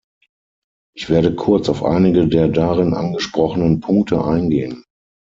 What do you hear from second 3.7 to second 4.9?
Punkte eingehen.